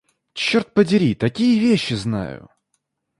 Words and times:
Чёрт 0.33 0.73
подери! 0.73 1.13
такие 1.13 1.59
вещи 1.59 1.93
знаю... 1.93 2.49